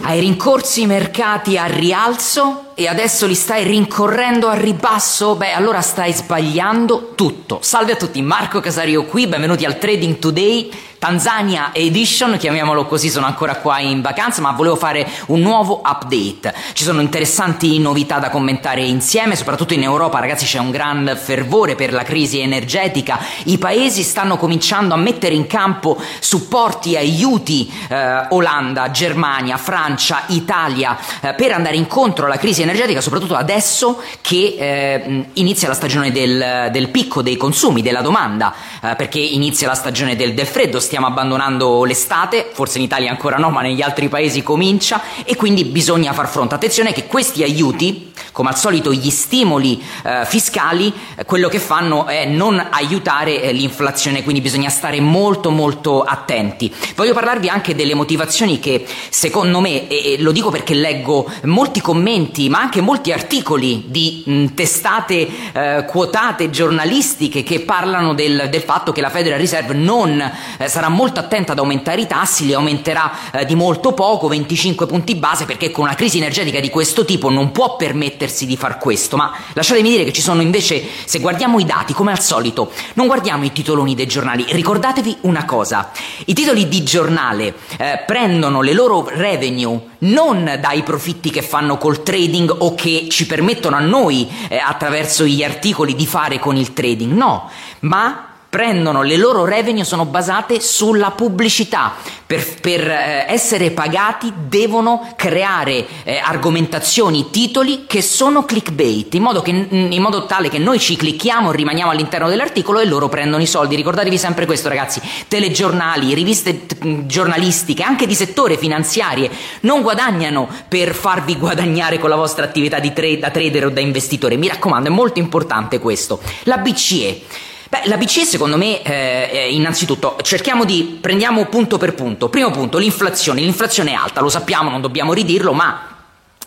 Hai 0.00 0.20
rincorsi 0.20 0.82
i 0.82 0.86
mercati 0.86 1.58
a 1.58 1.66
rialzo 1.66 2.70
e 2.74 2.88
adesso 2.88 3.26
li 3.26 3.34
stai 3.34 3.62
rincorrendo 3.62 4.48
a 4.48 4.54
ribasso? 4.54 5.36
Beh, 5.36 5.52
allora 5.52 5.82
stai 5.82 6.14
sbagliando 6.14 7.12
tutto. 7.14 7.58
Salve 7.60 7.92
a 7.92 7.96
tutti, 7.96 8.22
Marco 8.22 8.60
Casario 8.60 9.04
qui, 9.04 9.26
benvenuti 9.26 9.66
al 9.66 9.78
Trading 9.78 10.18
Today. 10.18 10.72
Tanzania 11.02 11.70
Edition, 11.74 12.36
chiamiamolo 12.38 12.86
così, 12.86 13.08
sono 13.08 13.26
ancora 13.26 13.56
qua 13.56 13.80
in 13.80 14.02
vacanza, 14.02 14.40
ma 14.40 14.52
volevo 14.52 14.76
fare 14.76 15.04
un 15.26 15.40
nuovo 15.40 15.82
update. 15.84 16.54
Ci 16.74 16.84
sono 16.84 17.00
interessanti 17.00 17.80
novità 17.80 18.20
da 18.20 18.30
commentare 18.30 18.82
insieme, 18.82 19.34
soprattutto 19.34 19.74
in 19.74 19.82
Europa, 19.82 20.20
ragazzi, 20.20 20.44
c'è 20.44 20.60
un 20.60 20.70
gran 20.70 21.18
fervore 21.20 21.74
per 21.74 21.92
la 21.92 22.04
crisi 22.04 22.38
energetica. 22.38 23.18
I 23.46 23.58
paesi 23.58 24.04
stanno 24.04 24.36
cominciando 24.36 24.94
a 24.94 24.96
mettere 24.96 25.34
in 25.34 25.48
campo 25.48 26.00
supporti, 26.20 26.96
aiuti, 26.96 27.68
eh, 27.88 28.26
Olanda, 28.30 28.92
Germania, 28.92 29.56
Francia, 29.56 30.22
Italia, 30.28 30.96
eh, 31.20 31.34
per 31.34 31.50
andare 31.50 31.74
incontro 31.74 32.26
alla 32.26 32.38
crisi 32.38 32.62
energetica, 32.62 33.00
soprattutto 33.00 33.34
adesso 33.34 34.00
che 34.20 34.54
eh, 34.56 35.24
inizia 35.32 35.66
la 35.66 35.74
stagione 35.74 36.12
del, 36.12 36.68
del, 36.70 36.90
picco 36.90 37.22
dei 37.22 37.36
consumi, 37.36 37.82
della 37.82 38.02
domanda, 38.02 38.54
eh, 38.80 38.94
perché 38.94 39.18
inizia 39.18 39.66
la 39.66 39.74
stagione 39.74 40.14
del, 40.14 40.34
del 40.34 40.46
freddo 40.46 40.78
stiamo 40.92 41.08
abbandonando 41.08 41.84
l'estate, 41.84 42.50
forse 42.52 42.76
in 42.76 42.84
Italia 42.84 43.08
ancora 43.08 43.38
no, 43.38 43.48
ma 43.48 43.62
negli 43.62 43.80
altri 43.80 44.10
paesi 44.10 44.42
comincia 44.42 45.00
e 45.24 45.36
quindi 45.36 45.64
bisogna 45.64 46.12
far 46.12 46.28
fronte. 46.28 46.54
Attenzione 46.54 46.92
che 46.92 47.06
questi 47.06 47.42
aiuti, 47.42 48.12
come 48.30 48.50
al 48.50 48.58
solito 48.58 48.92
gli 48.92 49.08
stimoli 49.08 49.82
eh, 50.04 50.26
fiscali, 50.26 50.92
eh, 51.16 51.24
quello 51.24 51.48
che 51.48 51.60
fanno 51.60 52.04
è 52.04 52.26
non 52.26 52.62
aiutare 52.70 53.40
eh, 53.40 53.52
l'inflazione, 53.52 54.22
quindi 54.22 54.42
bisogna 54.42 54.68
stare 54.68 55.00
molto 55.00 55.50
molto 55.50 56.02
attenti. 56.02 56.70
Voglio 56.94 57.14
parlarvi 57.14 57.48
anche 57.48 57.74
delle 57.74 57.94
motivazioni 57.94 58.58
che 58.58 58.84
secondo 59.08 59.60
me, 59.60 59.88
e, 59.88 60.12
e 60.12 60.20
lo 60.20 60.30
dico 60.30 60.50
perché 60.50 60.74
leggo 60.74 61.26
molti 61.44 61.80
commenti, 61.80 62.50
ma 62.50 62.60
anche 62.60 62.82
molti 62.82 63.12
articoli 63.12 63.84
di 63.86 64.24
mh, 64.26 64.46
testate 64.52 65.28
eh, 65.54 65.84
quotate 65.86 66.50
giornalistiche 66.50 67.42
che 67.42 67.60
parlano 67.60 68.12
del, 68.12 68.48
del, 68.50 68.60
fatto 68.60 68.92
che 68.92 69.00
la 69.00 69.08
Federal 69.08 69.38
Reserve 69.38 69.72
non 69.72 70.20
eh, 70.58 70.68
sarà 70.68 70.81
sarà 70.82 70.88
molto 70.88 71.20
attenta 71.20 71.52
ad 71.52 71.58
aumentare 71.58 72.00
i 72.00 72.06
tassi, 72.08 72.46
li 72.46 72.54
aumenterà 72.54 73.12
eh, 73.32 73.44
di 73.44 73.54
molto 73.54 73.92
poco, 73.92 74.26
25 74.26 74.86
punti 74.86 75.14
base, 75.14 75.44
perché 75.44 75.70
con 75.70 75.84
una 75.84 75.94
crisi 75.94 76.18
energetica 76.18 76.58
di 76.58 76.70
questo 76.70 77.04
tipo 77.04 77.30
non 77.30 77.52
può 77.52 77.76
permettersi 77.76 78.46
di 78.46 78.56
far 78.56 78.78
questo. 78.78 79.16
Ma 79.16 79.32
lasciatemi 79.52 79.88
dire 79.88 80.04
che 80.04 80.12
ci 80.12 80.20
sono 80.20 80.42
invece, 80.42 80.84
se 81.04 81.20
guardiamo 81.20 81.60
i 81.60 81.64
dati, 81.64 81.92
come 81.92 82.10
al 82.10 82.20
solito, 82.20 82.72
non 82.94 83.06
guardiamo 83.06 83.44
i 83.44 83.52
titoloni 83.52 83.94
dei 83.94 84.06
giornali, 84.06 84.44
ricordatevi 84.48 85.18
una 85.22 85.44
cosa, 85.44 85.90
i 86.24 86.34
titoli 86.34 86.66
di 86.66 86.82
giornale 86.82 87.54
eh, 87.76 88.02
prendono 88.04 88.60
le 88.60 88.72
loro 88.72 89.06
revenue 89.08 89.90
non 90.02 90.58
dai 90.60 90.82
profitti 90.82 91.30
che 91.30 91.42
fanno 91.42 91.78
col 91.78 92.02
trading 92.02 92.52
o 92.58 92.74
che 92.74 93.06
ci 93.08 93.24
permettono 93.26 93.76
a 93.76 93.80
noi 93.80 94.28
eh, 94.48 94.56
attraverso 94.56 95.24
gli 95.24 95.44
articoli 95.44 95.94
di 95.94 96.06
fare 96.06 96.40
con 96.40 96.56
il 96.56 96.72
trading, 96.72 97.12
no, 97.12 97.48
ma 97.80 98.31
prendono 98.52 99.00
le 99.00 99.16
loro 99.16 99.46
revenue 99.46 99.82
sono 99.82 100.04
basate 100.04 100.60
sulla 100.60 101.12
pubblicità. 101.12 101.94
Per, 102.26 102.60
per 102.60 102.86
eh, 102.86 103.24
essere 103.26 103.70
pagati 103.70 104.30
devono 104.46 105.10
creare 105.16 105.86
eh, 106.04 106.18
argomentazioni, 106.18 107.30
titoli 107.30 107.84
che 107.86 108.02
sono 108.02 108.44
clickbait, 108.44 109.14
in 109.14 109.22
modo, 109.22 109.40
che, 109.40 109.50
in 109.50 110.02
modo, 110.02 110.26
tale 110.26 110.50
che 110.50 110.58
noi 110.58 110.78
ci 110.78 110.96
clicchiamo, 110.96 111.50
rimaniamo 111.50 111.92
all'interno 111.92 112.28
dell'articolo 112.28 112.80
e 112.80 112.84
loro 112.84 113.08
prendono 113.08 113.42
i 113.42 113.46
soldi. 113.46 113.74
Ricordatevi 113.74 114.18
sempre 114.18 114.44
questo, 114.44 114.68
ragazzi: 114.68 115.00
telegiornali, 115.28 116.12
riviste 116.12 116.66
t- 116.66 117.06
giornalistiche, 117.06 117.82
anche 117.82 118.06
di 118.06 118.14
settore 118.14 118.58
finanziarie, 118.58 119.30
non 119.60 119.80
guadagnano 119.80 120.46
per 120.68 120.92
farvi 120.92 121.38
guadagnare 121.38 121.98
con 121.98 122.10
la 122.10 122.16
vostra 122.16 122.44
attività 122.44 122.78
tra- 122.80 123.16
da 123.18 123.30
trader 123.30 123.64
o 123.64 123.70
da 123.70 123.80
investitore. 123.80 124.36
Mi 124.36 124.48
raccomando, 124.48 124.90
è 124.90 124.92
molto 124.92 125.20
importante 125.20 125.78
questo. 125.78 126.20
La 126.42 126.58
BCE 126.58 127.50
Beh, 127.72 127.84
la 127.84 127.96
BCE 127.96 128.26
secondo 128.26 128.58
me, 128.58 128.82
eh, 128.82 129.30
eh, 129.32 129.54
innanzitutto, 129.54 130.18
cerchiamo 130.20 130.66
di, 130.66 130.98
prendiamo 131.00 131.46
punto 131.46 131.78
per 131.78 131.94
punto. 131.94 132.28
Primo 132.28 132.50
punto, 132.50 132.76
l'inflazione. 132.76 133.40
L'inflazione 133.40 133.92
è 133.92 133.94
alta, 133.94 134.20
lo 134.20 134.28
sappiamo, 134.28 134.68
non 134.68 134.82
dobbiamo 134.82 135.14
ridirlo, 135.14 135.54
ma 135.54 135.86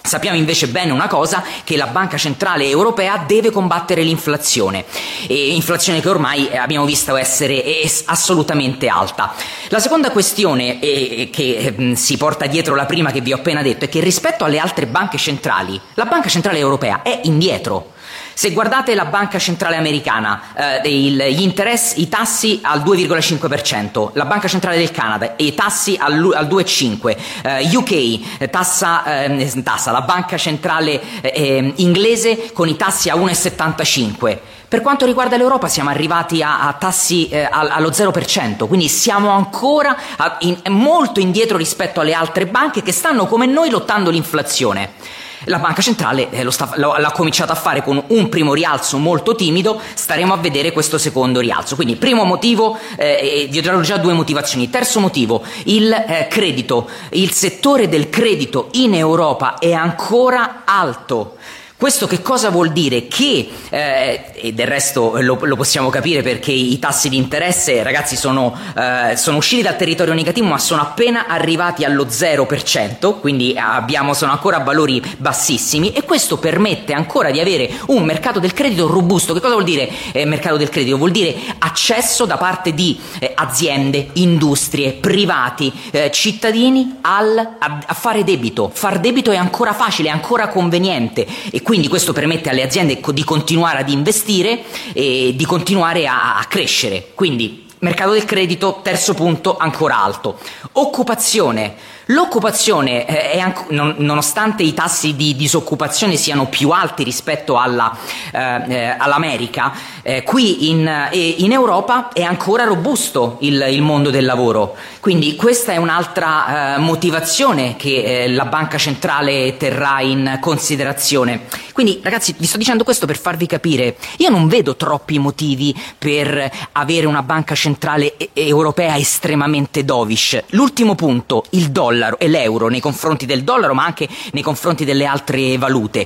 Sappiamo 0.05 0.37
invece 0.37 0.67
bene 0.67 0.91
una 0.91 1.07
cosa, 1.07 1.43
che 1.63 1.75
la 1.75 1.87
Banca 1.87 2.15
Centrale 2.15 2.69
Europea 2.69 3.23
deve 3.25 3.49
combattere 3.49 4.03
l'inflazione, 4.03 4.85
e 5.25 5.55
inflazione 5.55 5.99
che 5.99 6.07
ormai 6.07 6.47
eh, 6.47 6.57
abbiamo 6.57 6.85
visto 6.85 7.15
essere 7.15 7.63
assolutamente 8.05 8.87
alta. 8.87 9.33
La 9.69 9.79
seconda 9.79 10.11
questione 10.11 10.79
eh, 10.79 11.31
che 11.31 11.73
eh, 11.75 11.95
si 11.95 12.17
porta 12.17 12.45
dietro 12.45 12.75
la 12.75 12.85
prima 12.85 13.11
che 13.11 13.21
vi 13.21 13.33
ho 13.33 13.37
appena 13.37 13.63
detto 13.63 13.85
è 13.85 13.89
che 13.89 13.99
rispetto 13.99 14.45
alle 14.45 14.59
altre 14.59 14.85
banche 14.85 15.17
centrali, 15.17 15.81
la 15.95 16.05
Banca 16.05 16.29
Centrale 16.29 16.59
Europea 16.59 17.01
è 17.01 17.21
indietro. 17.23 17.93
Se 18.33 18.51
guardate 18.51 18.95
la 18.95 19.05
banca 19.05 19.39
centrale 19.39 19.77
americana, 19.77 20.81
eh, 20.83 20.89
gli 20.89 21.41
interessi, 21.41 22.01
i 22.01 22.09
tassi 22.09 22.59
al 22.61 22.81
2,5%, 22.81 24.11
la 24.13 24.25
banca 24.25 24.47
centrale 24.47 24.77
del 24.77 24.91
Canada, 24.91 25.33
i 25.37 25.53
tassi 25.53 25.97
al, 25.97 26.33
al 26.33 26.47
2,5%, 26.47 27.17
eh, 27.43 27.75
UK 27.75 27.91
eh, 28.39 28.49
tassa, 28.49 29.25
eh, 29.25 29.63
tassa, 29.63 29.91
la 29.91 30.01
banca 30.01 30.37
centrale 30.37 31.01
eh, 31.21 31.31
eh, 31.33 31.73
inglese 31.77 32.51
con 32.51 32.67
i 32.67 32.75
tassi 32.75 33.09
a 33.09 33.15
1,75%. 33.15 34.37
Per 34.67 34.81
quanto 34.81 35.05
riguarda 35.05 35.37
l'Europa 35.37 35.69
siamo 35.69 35.89
arrivati 35.89 36.43
a, 36.43 36.67
a 36.67 36.73
tassi 36.73 37.29
eh, 37.29 37.47
allo 37.49 37.89
0%, 37.89 38.67
quindi 38.67 38.89
siamo 38.89 39.29
ancora 39.29 39.95
a, 40.17 40.37
in, 40.41 40.59
molto 40.67 41.21
indietro 41.21 41.55
rispetto 41.55 42.01
alle 42.01 42.13
altre 42.13 42.47
banche 42.47 42.81
che 42.81 42.91
stanno 42.91 43.27
come 43.27 43.45
noi 43.45 43.69
lottando 43.69 44.09
l'inflazione. 44.09 45.23
La 45.45 45.59
banca 45.59 45.81
centrale 45.81 46.29
eh, 46.29 46.49
sta, 46.51 46.71
lo, 46.75 46.95
l'ha 46.97 47.11
cominciato 47.11 47.51
a 47.51 47.55
fare 47.55 47.83
con 47.83 48.03
un 48.07 48.29
primo 48.29 48.53
rialzo 48.53 48.97
molto 48.97 49.35
timido, 49.35 49.79
staremo 49.93 50.33
a 50.33 50.37
vedere 50.37 50.71
questo 50.71 50.97
secondo 50.97 51.39
rialzo. 51.39 51.75
Quindi 51.75 51.95
primo 51.95 52.23
motivo, 52.23 52.77
eh, 52.97 53.47
vi 53.49 53.59
ho 53.59 53.81
già 53.81 53.97
due 53.97 54.13
motivazioni. 54.13 54.69
Terzo 54.69 54.99
motivo, 54.99 55.43
il 55.65 55.91
eh, 55.91 56.27
credito. 56.29 56.89
Il 57.11 57.31
settore 57.31 57.87
del 57.87 58.09
credito 58.09 58.69
in 58.73 58.93
Europa 58.93 59.57
è 59.59 59.73
ancora 59.73 60.63
alto. 60.65 61.37
Questo 61.77 62.07
che 62.07 62.21
cosa 62.21 62.51
vuol 62.51 62.71
dire? 62.71 63.05
Che, 63.09 63.49
eh, 63.69 64.31
e 64.33 64.53
del 64.53 64.65
resto 64.65 65.19
lo, 65.19 65.37
lo, 65.41 65.55
possiamo 65.57 65.89
capire 65.89 66.21
perché 66.21 66.53
i 66.53 66.79
tassi 66.79 67.09
di 67.09 67.17
interesse, 67.17 67.83
ragazzi, 67.83 68.15
sono, 68.15 68.57
eh, 68.77 69.17
sono, 69.17 69.35
usciti 69.35 69.61
dal 69.61 69.75
territorio 69.75 70.13
negativo 70.13 70.47
ma 70.47 70.57
sono 70.57 70.81
appena 70.81 71.27
arrivati 71.27 71.83
allo 71.83 72.05
0%, 72.05 73.19
quindi 73.19 73.57
abbiamo, 73.57 74.13
sono 74.13 74.31
ancora 74.31 74.59
valori 74.59 75.03
bassissimi 75.17 75.91
e 75.91 76.03
questo 76.03 76.37
permette 76.37 76.93
ancora 76.93 77.29
di 77.29 77.41
avere 77.41 77.69
un 77.87 78.05
mercato 78.05 78.39
del 78.39 78.53
credito 78.53 78.87
robusto. 78.87 79.33
Che 79.33 79.41
cosa 79.41 79.55
vuol 79.55 79.65
dire 79.65 79.91
eh, 80.13 80.23
mercato 80.23 80.55
del 80.55 80.69
credito? 80.69 80.95
Vuol 80.95 81.11
dire 81.11 81.35
accesso 81.59 82.23
da 82.25 82.37
parte 82.37 82.73
di 82.73 82.97
eh, 83.19 83.33
aziende, 83.35 84.11
industrie, 84.13 84.93
privati, 84.93 85.73
eh, 85.91 86.09
cittadini 86.09 86.99
al, 87.01 87.37
a, 87.37 87.79
a, 87.85 87.93
fare 87.93 88.23
debito. 88.23 88.71
Far 88.73 89.01
debito 89.01 89.31
è 89.31 89.35
ancora 89.35 89.73
facile, 89.73 90.07
è 90.07 90.11
ancora 90.13 90.47
conveniente 90.47 91.27
e 91.51 91.63
quindi 91.65 91.87
questo 91.87 92.13
permette 92.13 92.51
alle 92.51 92.61
aziende 92.61 93.01
di 93.11 93.23
continuare 93.23 93.79
ad 93.79 93.89
investire 93.89 94.61
e 94.93 95.33
di 95.35 95.45
continuare 95.45 96.05
a, 96.05 96.37
a 96.37 96.45
crescere. 96.45 97.07
Quindi 97.15 97.65
mercato 97.79 98.11
del 98.11 98.23
credito, 98.23 98.81
terzo 98.83 99.15
punto, 99.15 99.57
ancora 99.57 99.97
alto. 99.97 100.37
Occupazione. 100.73 101.73
L'occupazione, 102.09 103.07
eh, 103.07 103.39
anco, 103.39 103.65
non, 103.69 103.95
nonostante 103.97 104.61
i 104.61 104.75
tassi 104.75 105.15
di 105.15 105.35
disoccupazione 105.35 106.17
siano 106.17 106.45
più 106.47 106.69
alti 106.69 107.03
rispetto 107.03 107.57
alla, 107.57 107.97
eh, 108.31 108.63
eh 108.67 108.95
all'America, 108.95 109.73
eh, 110.03 110.21
qui 110.21 110.69
in, 110.69 110.87
eh, 110.87 111.17
in, 111.17 111.51
Europa 111.51 112.09
è 112.13 112.21
ancora 112.21 112.63
robusto 112.63 113.37
il, 113.39 113.65
il, 113.71 113.81
mondo 113.81 114.11
del 114.11 114.23
lavoro. 114.23 114.75
Quindi 114.99 115.35
questa 115.35 115.71
è 115.71 115.77
un'altra 115.77 116.75
eh, 116.75 116.77
motivazione 116.79 117.75
che 117.75 118.27
la 118.29 118.45
Banca 118.45 118.77
Centrale 118.77 119.57
terrà 119.57 119.99
in 120.01 120.37
considerazione. 120.39 121.47
Quindi 121.73 121.99
ragazzi 122.03 122.35
vi 122.37 122.45
sto 122.45 122.57
dicendo 122.57 122.83
questo 122.83 123.07
per 123.07 123.17
farvi 123.17 123.47
capire, 123.47 123.97
io 124.17 124.29
non 124.29 124.47
vedo 124.47 124.75
troppi 124.75 125.17
motivi 125.17 125.75
per 125.97 126.51
avere 126.73 127.07
una 127.07 127.23
Banca 127.23 127.55
Centrale 127.55 128.15
Europea 128.33 128.95
estremamente 128.95 129.83
dovish. 129.83 130.43
L'ultimo 130.49 130.93
punto, 130.93 131.43
il 131.51 131.71
dollaro 131.71 131.94
dollaro 131.95 132.19
e 132.19 132.27
l'euro 132.27 132.67
nei 132.67 132.79
confronti 132.79 133.25
del 133.25 133.43
dollaro 133.43 133.73
ma 133.73 133.85
anche 133.85 134.07
nei 134.33 134.43
confronti 134.43 134.85
delle 134.85 135.05
altre 135.05 135.57
valute. 135.57 136.05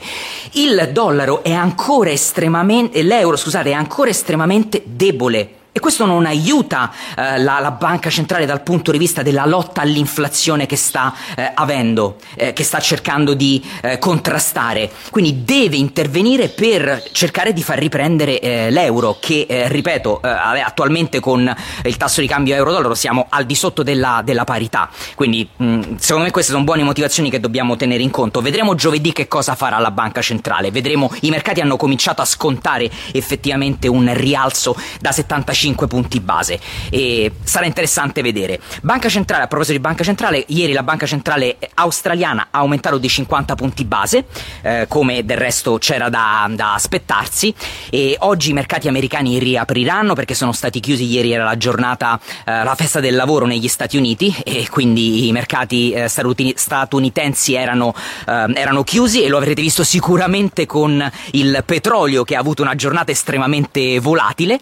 Il 0.52 0.90
dollaro 0.94 1.44
è 1.44 1.52
ancora 1.52 2.12
estremamente, 2.12 3.02
l'euro 3.02 3.36
scusate, 3.36 3.72
è 3.72 3.74
ancora 3.74 4.10
estremamente 4.10 4.82
debole 4.86 5.59
E 5.72 5.80
questo 5.80 6.08
non 6.08 6.26
aiuta 6.26 6.92
eh, 7.16 7.38
la, 7.38 7.60
la, 7.60 7.70
banca 7.70 8.10
centrale 8.10 8.48
dal 8.48 8.64
punto 8.64 8.92
di 8.92 8.98
vista 8.98 9.22
della 9.22 9.46
lotta 9.46 9.82
all'inflazione 9.82 10.66
che 10.66 10.76
sta 10.76 11.14
eh, 11.36 11.52
avendo, 11.54 12.16
eh, 12.34 12.54
che 12.54 12.64
sta 12.64 12.80
cercando 12.80 13.36
di 13.36 13.64
eh, 13.84 14.00
contrastare. 14.00 14.90
Quindi 15.12 15.44
deve 15.44 15.76
intervenire 15.76 16.50
per 16.50 17.04
cercare 17.12 17.54
di 17.54 17.62
far 17.62 17.78
riprendere 17.78 18.40
eh, 18.40 18.72
l'euro, 18.72 19.18
che 19.20 19.46
ripeto, 19.68 20.22
attualmente 20.22 21.20
con 21.20 21.56
il 21.84 21.98
tasso 21.98 22.22
di 22.22 22.28
cambio 22.28 22.56
euro-dollaro 22.56 22.96
siamo 22.96 23.28
al 23.30 23.46
di 23.46 23.54
sotto 23.54 23.84
della, 23.84 24.22
della 24.26 24.46
parità. 24.46 24.90
Quindi 25.14 25.48
mh, 25.56 25.98
secondo 25.98 26.26
me 26.26 26.32
queste 26.32 26.52
sono 26.52 26.64
buone 26.64 26.82
motivazioni 26.82 27.30
che 27.30 27.40
dobbiamo 27.40 27.76
tenere 27.76 28.02
in 28.02 28.10
conto. 28.10 28.42
Vedremo 28.42 28.74
giovedì 28.74 29.12
che 29.12 29.28
cosa 29.28 29.54
farà 29.54 29.78
la 29.78 29.92
banca 29.92 30.22
centrale. 30.22 30.72
Vedremo, 30.72 31.12
i 31.22 31.30
mercati 31.30 31.62
hanno 31.62 31.78
cominciato 31.78 32.24
a 32.24 32.26
scontare 32.26 32.90
effettivamente 33.12 33.88
un 33.88 34.12
rialzo 34.16 34.76
da 35.00 35.12
75 35.12 35.58
punti 35.88 36.20
base 36.20 36.60
e 36.90 37.32
sarà 37.44 37.66
interessante 37.66 38.22
vedere. 38.22 38.60
Banca 38.82 39.10
centrale, 39.10 39.44
a 39.44 39.48
proposito 39.48 39.78
di 39.78 39.84
banca 39.84 40.04
centrale, 40.04 40.44
ieri 40.48 40.74
la 40.74 40.84
banca 40.84 41.06
centrale 41.06 41.58
australiana 41.76 42.48
ha 42.52 42.60
aumentato 42.60 42.98
di 42.98 43.08
50 43.08 43.56
punti 43.56 43.86
base, 43.86 44.26
eh, 44.62 44.86
come 44.88 45.26
del 45.26 45.38
resto 45.38 45.78
c'era 45.78 46.10
da, 46.10 46.50
da, 46.52 46.74
aspettarsi 46.74 47.54
e 47.90 48.16
oggi 48.20 48.52
i 48.52 48.54
mercati 48.54 48.88
americani 48.88 49.40
riapriranno 49.40 50.14
perché 50.14 50.34
sono 50.34 50.52
stati 50.52 50.80
chiusi 50.80 51.06
ieri 51.06 51.32
era 51.32 51.44
la 51.44 51.58
giornata 51.58 52.20
eh, 52.46 52.64
la 52.64 52.76
festa 52.76 53.00
del 53.00 53.16
lavoro 53.16 53.46
negli 53.46 53.68
Stati 53.68 53.98
Uniti 53.98 54.34
e 54.44 54.68
quindi 54.70 55.28
i 55.28 55.32
mercati 55.32 55.92
eh, 55.92 56.08
statunitensi 56.08 57.54
erano, 57.54 57.94
eh, 58.28 58.46
erano 58.54 58.84
chiusi 58.84 59.24
e 59.24 59.28
lo 59.28 59.38
avrete 59.38 59.62
visto 59.62 59.84
sicuramente 59.84 60.66
con 60.66 61.10
il 61.32 61.64
petrolio 61.66 62.24
che 62.24 62.36
ha 62.36 62.40
avuto 62.40 62.62
una 62.62 62.76
giornata 62.76 63.12
estremamente 63.12 64.00
volatile. 64.00 64.60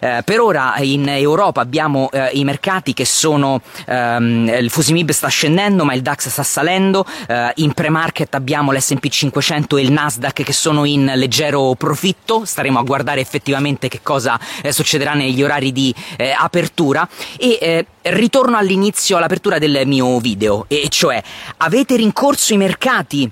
Eh, 0.00 0.22
per 0.40 0.48
ora 0.48 0.74
in 0.78 1.06
Europa 1.06 1.60
abbiamo 1.60 2.08
eh, 2.10 2.30
i 2.32 2.44
mercati 2.44 2.94
che 2.94 3.04
sono 3.04 3.60
ehm, 3.86 4.48
il 4.58 4.70
Fusimib 4.70 5.10
sta 5.10 5.28
scendendo 5.28 5.84
ma 5.84 5.92
il 5.92 6.00
DAX 6.00 6.28
sta 6.28 6.42
salendo, 6.42 7.04
eh, 7.28 7.52
in 7.56 7.74
pre-market 7.74 8.34
abbiamo 8.34 8.72
l'S&P 8.72 9.06
500 9.06 9.76
e 9.76 9.82
il 9.82 9.92
Nasdaq 9.92 10.42
che 10.42 10.52
sono 10.54 10.86
in 10.86 11.12
leggero 11.14 11.74
profitto, 11.76 12.46
staremo 12.46 12.78
a 12.78 12.82
guardare 12.82 13.20
effettivamente 13.20 13.88
che 13.88 14.00
cosa 14.02 14.40
eh, 14.62 14.72
succederà 14.72 15.12
negli 15.12 15.42
orari 15.42 15.72
di 15.72 15.94
eh, 16.16 16.34
apertura. 16.34 17.06
E 17.36 17.58
eh, 17.60 17.86
ritorno 18.02 18.56
all'inizio 18.56 19.18
all'apertura 19.18 19.58
del 19.58 19.82
mio 19.84 20.18
video 20.20 20.64
e 20.68 20.86
cioè 20.88 21.22
avete 21.58 21.96
rincorso 21.96 22.54
i 22.54 22.56
mercati 22.56 23.30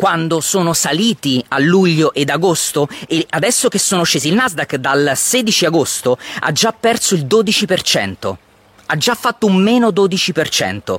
quando 0.00 0.40
sono 0.40 0.72
saliti 0.72 1.44
a 1.48 1.58
luglio 1.58 2.14
ed 2.14 2.30
agosto 2.30 2.88
e 3.06 3.26
adesso 3.28 3.68
che 3.68 3.78
sono 3.78 4.02
scesi 4.02 4.28
il 4.28 4.34
Nasdaq 4.34 4.76
dal 4.76 5.12
16 5.14 5.66
agosto 5.66 6.16
ha 6.40 6.50
già 6.52 6.72
perso 6.72 7.14
il 7.14 7.26
12%, 7.26 8.34
ha 8.86 8.96
già 8.96 9.14
fatto 9.14 9.44
un 9.44 9.56
meno 9.56 9.90
12%. 9.90 10.96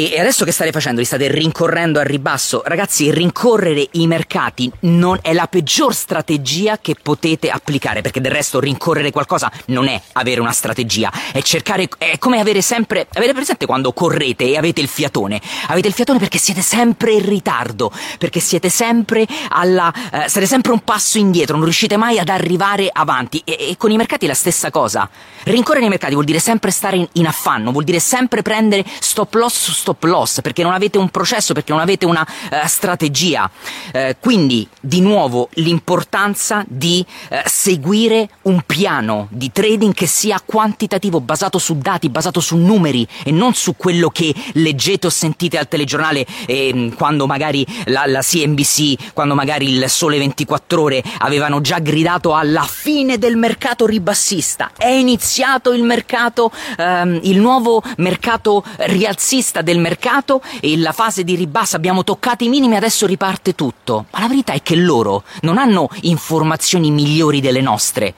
E 0.00 0.20
adesso 0.20 0.44
che 0.44 0.52
state 0.52 0.70
facendo? 0.70 1.00
Li 1.00 1.06
state 1.06 1.26
rincorrendo 1.28 1.98
al 1.98 2.04
ribasso? 2.04 2.62
Ragazzi, 2.64 3.10
rincorrere 3.10 3.84
i 3.94 4.06
mercati 4.06 4.70
non 4.82 5.18
è 5.22 5.32
la 5.32 5.48
peggior 5.48 5.92
strategia 5.92 6.78
che 6.80 6.94
potete 6.94 7.50
applicare, 7.50 8.00
perché 8.00 8.20
del 8.20 8.30
resto 8.30 8.60
rincorrere 8.60 9.10
qualcosa 9.10 9.50
non 9.66 9.88
è 9.88 10.00
avere 10.12 10.40
una 10.40 10.52
strategia, 10.52 11.10
è 11.32 11.42
cercare, 11.42 11.88
è 11.98 12.16
come 12.18 12.38
avere 12.38 12.62
sempre, 12.62 13.08
avete 13.12 13.32
presente 13.32 13.66
quando 13.66 13.92
correte 13.92 14.44
e 14.44 14.56
avete 14.56 14.80
il 14.80 14.86
fiatone? 14.86 15.40
Avete 15.66 15.88
il 15.88 15.94
fiatone 15.94 16.20
perché 16.20 16.38
siete 16.38 16.60
sempre 16.60 17.14
in 17.14 17.28
ritardo, 17.28 17.90
perché 18.18 18.38
siete 18.38 18.68
sempre 18.68 19.26
alla, 19.48 19.92
eh, 20.12 20.28
siete 20.28 20.46
sempre 20.46 20.70
un 20.70 20.84
passo 20.84 21.18
indietro, 21.18 21.56
non 21.56 21.64
riuscite 21.64 21.96
mai 21.96 22.20
ad 22.20 22.28
arrivare 22.28 22.88
avanti 22.92 23.42
e, 23.44 23.70
e 23.70 23.76
con 23.76 23.90
i 23.90 23.96
mercati 23.96 24.26
è 24.26 24.28
la 24.28 24.34
stessa 24.34 24.70
cosa. 24.70 25.10
Rincorrere 25.42 25.86
i 25.86 25.88
mercati 25.88 26.12
vuol 26.12 26.24
dire 26.24 26.38
sempre 26.38 26.70
stare 26.70 26.98
in, 26.98 27.08
in 27.14 27.26
affanno, 27.26 27.72
vuol 27.72 27.82
dire 27.82 27.98
sempre 27.98 28.42
prendere 28.42 28.84
stop 29.00 29.34
loss 29.34 29.60
su 29.64 29.72
stop 29.72 29.87
stop 29.88 30.04
loss, 30.04 30.40
perché 30.42 30.62
non 30.62 30.72
avete 30.72 30.98
un 30.98 31.08
processo, 31.08 31.54
perché 31.54 31.72
non 31.72 31.80
avete 31.80 32.04
una 32.04 32.26
uh, 32.26 32.56
strategia. 32.66 33.50
Uh, 33.92 34.14
quindi, 34.20 34.68
di 34.80 35.00
nuovo, 35.00 35.48
l'importanza 35.54 36.64
di 36.68 37.04
uh, 37.30 37.36
seguire 37.46 38.28
un 38.42 38.62
piano 38.66 39.28
di 39.30 39.50
trading 39.50 39.94
che 39.94 40.06
sia 40.06 40.40
quantitativo, 40.44 41.20
basato 41.20 41.58
su 41.58 41.78
dati, 41.78 42.10
basato 42.10 42.40
su 42.40 42.56
numeri 42.56 43.06
e 43.24 43.30
non 43.30 43.54
su 43.54 43.76
quello 43.76 44.10
che 44.10 44.34
leggete 44.52 45.06
o 45.06 45.10
sentite 45.10 45.58
al 45.58 45.68
telegiornale 45.68 46.26
eh, 46.46 46.92
quando 46.96 47.26
magari 47.26 47.66
la, 47.86 48.04
la 48.06 48.20
CNBC, 48.20 49.12
quando 49.14 49.34
magari 49.34 49.70
il 49.70 49.88
Sole 49.88 50.18
24 50.18 50.82
Ore 50.82 51.02
avevano 51.18 51.60
già 51.60 51.78
gridato 51.78 52.34
alla 52.34 52.62
fine 52.62 53.18
del 53.18 53.36
mercato 53.36 53.86
ribassista. 53.86 54.72
È 54.76 54.88
iniziato 54.88 55.72
il 55.72 55.82
mercato, 55.82 56.50
ehm, 56.76 57.20
il 57.22 57.38
nuovo 57.38 57.82
mercato 57.96 58.64
rialzista 58.76 59.62
del 59.62 59.77
mercato 59.78 60.42
e 60.60 60.76
la 60.76 60.92
fase 60.92 61.24
di 61.24 61.34
ribasso 61.34 61.76
abbiamo 61.76 62.04
toccato 62.04 62.44
i 62.44 62.48
minimi, 62.48 62.76
adesso 62.76 63.06
riparte 63.06 63.54
tutto. 63.54 64.06
Ma 64.10 64.20
la 64.20 64.28
verità 64.28 64.52
è 64.52 64.62
che 64.62 64.76
loro 64.76 65.24
non 65.42 65.58
hanno 65.58 65.88
informazioni 66.02 66.90
migliori 66.90 67.40
delle 67.40 67.60
nostre. 67.60 68.14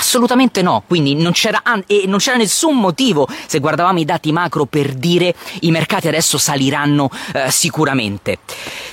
Assolutamente 0.00 0.62
no, 0.62 0.82
quindi 0.88 1.14
non 1.14 1.32
c'era, 1.32 1.62
e 1.86 2.04
non 2.06 2.20
c'era 2.20 2.38
nessun 2.38 2.78
motivo 2.78 3.28
se 3.46 3.58
guardavamo 3.58 3.98
i 3.98 4.06
dati 4.06 4.32
macro 4.32 4.64
per 4.64 4.94
dire 4.94 5.34
i 5.60 5.70
mercati 5.70 6.08
adesso 6.08 6.38
saliranno 6.38 7.10
eh, 7.34 7.50
sicuramente. 7.50 8.38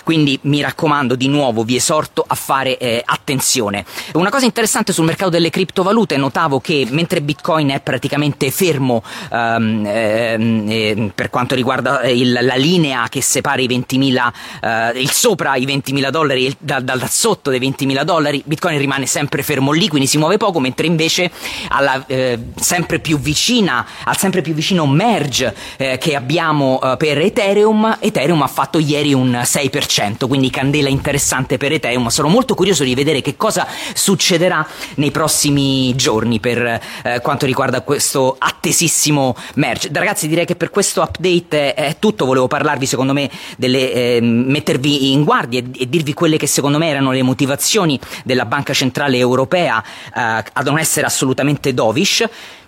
Quindi 0.03 0.37
mi 0.43 0.61
raccomando 0.61 1.15
di 1.15 1.29
nuovo, 1.29 1.63
vi 1.63 1.77
esorto 1.77 2.25
a 2.27 2.35
fare 2.35 2.77
eh, 2.77 3.01
attenzione. 3.05 3.85
Una 4.15 4.29
cosa 4.29 4.43
interessante 4.43 4.91
sul 4.91 5.05
mercato 5.05 5.29
delle 5.29 5.49
criptovalute, 5.49 6.17
notavo 6.17 6.59
che 6.59 6.85
mentre 6.89 7.21
Bitcoin 7.21 7.69
è 7.69 7.79
praticamente 7.79 8.51
fermo 8.51 9.01
ehm, 9.31 9.85
ehm, 9.85 11.11
per 11.15 11.29
quanto 11.29 11.55
riguarda 11.55 12.01
eh, 12.01 12.17
il, 12.17 12.37
la 12.41 12.55
linea 12.55 13.07
che 13.07 13.21
separa 13.21 13.61
i 13.61 13.67
20.000, 13.67 14.31
eh, 14.61 14.99
il 14.99 15.11
sopra 15.11 15.55
i 15.55 15.65
20.000 15.65 16.09
dollari 16.09 16.47
e 16.47 16.55
da, 16.59 16.81
da, 16.81 16.99
sotto 17.07 17.49
dei 17.49 17.61
20.000 17.61 18.03
dollari, 18.03 18.43
Bitcoin 18.45 18.77
rimane 18.77 19.05
sempre 19.05 19.41
fermo 19.41 19.71
lì, 19.71 19.87
quindi 19.87 20.07
si 20.07 20.17
muove 20.17 20.35
poco, 20.35 20.59
mentre 20.59 20.85
invece 20.97 21.29
alla 21.69 22.03
eh, 22.07 22.39
sempre 22.55 22.97
più 22.97 23.19
vicina, 23.19 23.85
al 24.03 24.17
sempre 24.17 24.41
più 24.41 24.55
vicino 24.55 24.87
merge 24.87 25.55
eh, 25.77 25.99
che 25.99 26.15
abbiamo 26.15 26.81
eh, 26.81 26.97
per 26.97 27.19
Ethereum, 27.19 27.97
Ethereum 27.99 28.41
ha 28.41 28.47
fatto 28.47 28.79
ieri 28.79 29.13
un 29.13 29.39
6%, 29.43 30.27
quindi 30.27 30.49
candela 30.49 30.89
interessante 30.89 31.57
per 31.57 31.71
Ethereum. 31.71 32.07
Sono 32.07 32.29
molto 32.29 32.55
curioso 32.55 32.83
di 32.83 32.95
vedere 32.95 33.21
che 33.21 33.35
cosa 33.37 33.67
succederà 33.93 34.65
nei 34.95 35.11
prossimi 35.11 35.95
giorni 35.95 36.39
per 36.39 36.81
eh, 37.03 37.19
quanto 37.21 37.45
riguarda 37.45 37.81
questo 37.81 38.35
attesissimo 38.37 39.35
merge. 39.55 39.89
Ragazzi, 39.93 40.27
direi 40.27 40.45
che 40.45 40.55
per 40.55 40.71
questo 40.71 41.01
update 41.01 41.75
è 41.75 41.97
tutto. 41.99 42.25
Volevo 42.25 42.47
parlarvi, 42.47 42.85
secondo 42.87 43.13
me, 43.13 43.29
delle 43.57 43.93
eh, 43.93 44.19
mettervi 44.21 45.11
in 45.11 45.23
guardia 45.23 45.59
e, 45.59 45.65
e, 45.77 45.87
dirvi 45.89 46.13
quelle 46.13 46.37
che 46.37 46.47
secondo 46.47 46.79
me 46.79 46.89
erano 46.89 47.11
le 47.11 47.21
motivazioni 47.21 47.99
della 48.23 48.45
Banca 48.45 48.73
Centrale 48.73 49.17
Europea 49.17 49.83
eh, 49.83 50.43
ad 50.53 50.67
non 50.77 50.79
essere 50.79 51.07
assolutamente 51.07 51.73
dovish, 51.73 52.23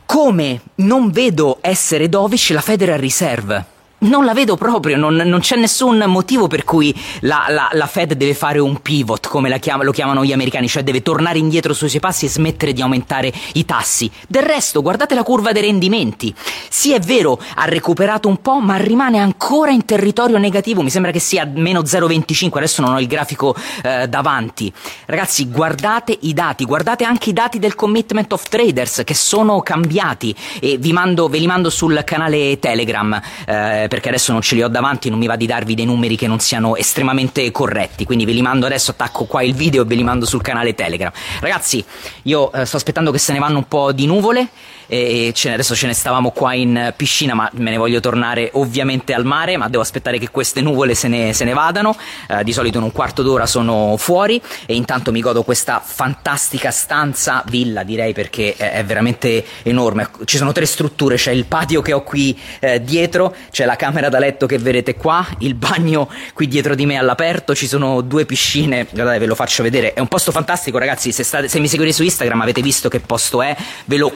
come 0.05 0.61
non 0.75 1.11
vedo 1.11 1.59
essere 1.61 2.09
dovish 2.09 2.51
la 2.51 2.61
Federal 2.61 2.99
Reserve. 2.99 3.77
Non 4.01 4.23
la 4.23 4.33
vedo 4.33 4.55
proprio, 4.55 4.95
non, 4.95 5.15
non 5.15 5.41
c'è 5.41 5.57
nessun 5.57 6.01
motivo 6.07 6.47
per 6.47 6.63
cui 6.63 6.95
la, 7.21 7.47
la, 7.49 7.69
la 7.73 7.85
Fed 7.85 8.13
deve 8.13 8.33
fare 8.33 8.57
un 8.59 8.81
pivot, 8.81 9.27
come 9.27 9.59
chiama, 9.59 9.83
lo 9.83 9.91
chiamano 9.91 10.23
gli 10.23 10.31
americani, 10.31 10.69
cioè 10.69 10.83
deve 10.83 11.01
tornare 11.01 11.37
indietro 11.37 11.73
sui 11.73 11.89
suoi 11.89 11.99
passi 11.99 12.25
e 12.25 12.29
smettere 12.29 12.71
di 12.71 12.81
aumentare 12.81 13.33
i 13.53 13.65
tassi. 13.65 14.09
Del 14.25 14.43
resto, 14.43 14.81
guardate 14.81 15.15
la 15.15 15.23
curva 15.23 15.51
dei 15.51 15.63
rendimenti. 15.63 16.33
Sì, 16.69 16.93
è 16.93 16.99
vero, 17.01 17.41
ha 17.55 17.65
recuperato 17.65 18.29
un 18.29 18.41
po', 18.41 18.61
ma 18.61 18.77
rimane 18.77 19.17
ancora 19.17 19.71
in 19.71 19.83
territorio 19.83 20.37
negativo. 20.37 20.81
Mi 20.81 20.89
sembra 20.89 21.11
che 21.11 21.19
sia 21.19 21.43
meno 21.43 21.81
0,25, 21.81 22.55
adesso 22.55 22.81
non 22.81 22.93
ho 22.93 23.01
il 23.01 23.07
grafico 23.07 23.53
eh, 23.83 24.07
davanti. 24.07 24.71
Ragazzi, 25.07 25.49
guardate 25.49 26.17
i 26.21 26.33
dati, 26.33 26.63
guardate 26.63 27.03
anche 27.03 27.31
i 27.31 27.33
dati 27.33 27.59
del 27.59 27.75
Commitment 27.75 28.31
of 28.31 28.47
Traders 28.47 29.01
che 29.03 29.13
sono 29.13 29.59
cambiati 29.59 30.33
e 30.61 30.79
mando, 30.93 31.27
ve 31.27 31.39
li 31.39 31.47
mando 31.47 31.69
sul 31.69 32.01
canale 32.05 32.59
Telegram. 32.59 33.21
Eh, 33.45 33.87
perché 33.89 34.07
adesso 34.07 34.31
non 34.31 34.41
ce 34.41 34.55
li 34.55 34.63
ho 34.63 34.69
davanti, 34.69 35.09
non 35.09 35.19
mi 35.19 35.27
va 35.27 35.35
di 35.35 35.45
darvi 35.45 35.75
dei 35.75 35.83
numeri 35.83 36.15
che 36.15 36.27
non 36.27 36.39
siano 36.39 36.77
estremamente 36.77 37.51
corretti, 37.51 38.05
quindi 38.05 38.23
ve 38.23 38.31
li 38.31 38.41
mando 38.41 38.65
adesso, 38.65 38.91
attacco 38.91 39.25
qua 39.25 39.41
il 39.41 39.53
video 39.53 39.81
e 39.81 39.85
ve 39.85 39.95
li 39.95 40.03
mando 40.03 40.25
sul 40.25 40.41
canale 40.41 40.73
Telegram. 40.73 41.11
Ragazzi, 41.41 41.83
io 42.23 42.49
eh, 42.53 42.65
sto 42.65 42.77
aspettando 42.77 43.11
che 43.11 43.17
se 43.17 43.33
ne 43.33 43.39
vanno 43.39 43.57
un 43.57 43.67
po' 43.67 43.91
di 43.91 44.05
nuvole 44.05 44.47
e 44.89 45.31
ce 45.35 45.49
ne, 45.49 45.53
adesso 45.53 45.75
ce 45.75 45.85
ne 45.85 45.93
stavamo 45.93 46.31
qua 46.31 46.55
in 46.55 46.93
piscina 46.95 47.35
ma 47.35 47.47
me 47.53 47.69
ne 47.69 47.77
voglio 47.77 47.99
tornare 47.99 48.49
ovviamente 48.53 49.13
al 49.13 49.23
mare 49.23 49.55
ma 49.55 49.69
devo 49.69 49.83
aspettare 49.83 50.17
che 50.17 50.29
queste 50.31 50.61
nuvole 50.61 50.95
se 50.95 51.07
ne, 51.07 51.31
se 51.33 51.45
ne 51.45 51.53
vadano. 51.53 51.95
Eh, 52.27 52.43
di 52.43 52.51
solito 52.51 52.79
in 52.79 52.83
un 52.83 52.91
quarto 52.91 53.21
d'ora 53.21 53.45
sono 53.45 53.95
fuori 53.97 54.41
e 54.65 54.75
intanto 54.75 55.11
mi 55.11 55.21
godo 55.21 55.43
questa 55.43 55.79
fantastica 55.85 56.71
stanza 56.71 57.43
villa 57.47 57.83
direi 57.83 58.13
perché 58.13 58.55
è, 58.55 58.83
veramente 58.83 59.45
enorme. 59.63 60.09
Ci 60.25 60.37
sono 60.37 60.51
tre 60.51 60.65
strutture 60.65 61.15
c'è 61.15 61.31
il 61.31 61.45
patio 61.45 61.81
che 61.81 61.93
ho 61.93 62.01
qui 62.01 62.37
eh, 62.59 62.81
dietro 62.81 63.35
c'è 63.51 63.65
la 63.65 63.75
camera 63.75 64.09
da 64.09 64.17
letto 64.17 64.47
che 64.47 64.57
vedete 64.57 64.95
qua 64.95 65.25
il 65.39 65.53
bagno 65.53 66.09
qui 66.33 66.47
dietro 66.47 66.73
di 66.73 66.87
me 66.87 66.97
all'aperto 66.97 67.53
ci 67.53 67.67
sono 67.67 68.01
due 68.01 68.25
piscine. 68.25 68.87
Guardate 68.89 69.19
ve 69.19 69.25
lo 69.27 69.35
faccio 69.35 69.61
vedere. 69.61 69.93
È 69.93 69.99
un 69.99 70.07
posto 70.07 70.31
fantastico 70.31 70.79
ragazzi. 70.79 71.11
Se, 71.11 71.23
state, 71.23 71.47
se 71.47 71.59
mi 71.59 71.67
seguite 71.67 71.93
su 71.93 72.03
Instagram 72.03 72.41
avete 72.41 72.61
visto 72.61 72.89
che 72.89 72.99
posto 72.99 73.41
è 73.43 73.55
ve 73.85 73.97
lo 73.97 74.11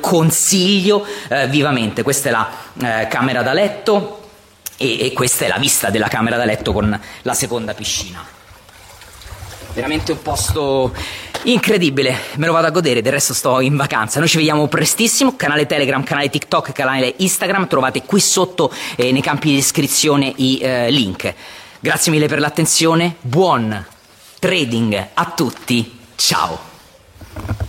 consiglio 0.64 1.06
eh, 1.28 1.48
vivamente 1.48 2.04
questa 2.04 2.30
è 2.30 2.32
la 2.32 2.50
eh, 2.82 3.08
camera 3.08 3.42
da 3.42 3.54
letto 3.54 4.22
e, 4.78 5.06
e 5.06 5.14
questa 5.14 5.46
è 5.46 5.48
la 5.48 5.58
vista 5.58 5.90
della 5.90 6.08
camera 6.08 6.38
da 6.38 6.46
letto 6.46 6.72
con 6.72 7.00
la 7.22 7.34
seconda 7.34 7.74
piscina. 7.74 8.24
Veramente 9.74 10.12
un 10.12 10.22
posto 10.22 10.94
incredibile, 11.44 12.16
me 12.36 12.46
lo 12.46 12.54
vado 12.54 12.68
a 12.68 12.70
godere, 12.70 13.02
del 13.02 13.12
resto 13.12 13.34
sto 13.34 13.60
in 13.60 13.76
vacanza. 13.76 14.20
Noi 14.20 14.28
ci 14.28 14.38
vediamo 14.38 14.68
prestissimo, 14.68 15.36
canale 15.36 15.66
Telegram, 15.66 16.04
canale 16.04 16.30
TikTok, 16.30 16.72
canale 16.74 17.16
Instagram, 17.18 17.68
trovate 17.68 18.04
qui 18.04 18.20
sotto 18.20 18.72
eh, 18.96 19.12
nei 19.12 19.22
campi 19.22 19.50
di 19.50 19.56
descrizione 19.56 20.32
i 20.36 20.60
eh, 20.60 20.92
link. 20.92 21.34
Grazie 21.80 22.12
mille 22.12 22.28
per 22.28 22.40
l'attenzione, 22.40 23.16
buon 23.20 23.84
trading 24.40 25.08
a 25.16 25.34
tutti, 25.36 26.00
ciao! 26.16 27.63